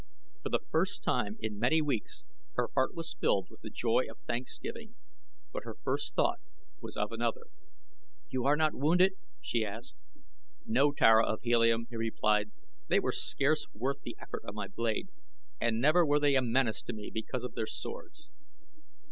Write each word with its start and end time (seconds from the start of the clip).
For 0.41 0.49
the 0.49 0.61
first 0.71 1.03
time 1.03 1.37
in 1.41 1.59
many 1.59 1.79
weeks 1.79 2.23
her 2.55 2.69
heart 2.73 2.95
was 2.95 3.13
filled 3.21 3.51
with 3.51 3.61
the 3.61 3.69
joy 3.69 4.07
of 4.09 4.17
thanksgiving; 4.19 4.95
but 5.53 5.63
her 5.63 5.75
first 5.83 6.15
thought 6.15 6.39
was 6.81 6.97
of 6.97 7.11
another. 7.11 7.45
"You 8.31 8.43
are 8.47 8.55
not 8.55 8.73
wounded?" 8.73 9.13
she 9.41 9.63
asked. 9.63 10.01
"No, 10.65 10.91
Tara 10.91 11.23
of 11.27 11.43
Helium," 11.43 11.85
he 11.91 11.97
replied. 11.97 12.49
"They 12.87 12.99
were 12.99 13.11
scarce 13.11 13.67
worth 13.75 14.01
the 14.01 14.17
effort 14.19 14.41
of 14.43 14.55
my 14.55 14.67
blade, 14.67 15.09
and 15.59 15.79
never 15.79 16.03
were 16.03 16.19
they 16.19 16.33
a 16.35 16.41
menace 16.41 16.81
to 16.81 16.93
me 16.93 17.11
because 17.13 17.43
of 17.43 17.53
their 17.53 17.67
swords." 17.67 18.27